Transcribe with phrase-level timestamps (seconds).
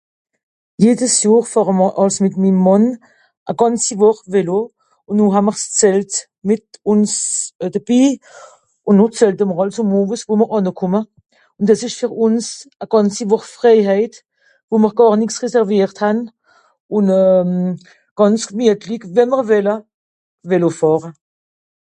[0.83, 2.85] Jedes Johr fàhre mr àls mìt mim Mànn
[3.49, 4.59] e gànzi Wùch Vélo,
[5.09, 6.13] ùn noh haa'mr s'Zelt
[6.47, 7.13] mìt...ùns
[7.63, 7.69] euh...
[7.73, 8.01] debi,
[8.87, 11.01] ùn noh Zelte mr àls àm Owets wo mr ànne kùmme.
[11.57, 12.47] Ùn dìs ìsch fer ùns
[12.83, 14.13] e gànzi Wùch fréihèit,
[14.69, 16.17] wo mr gàr nix reserviert hän,
[16.95, 17.69] ùn euh...
[18.17, 19.75] gànz gmietlig, we'mr wìlle,
[20.49, 21.09] Vélo fàhre.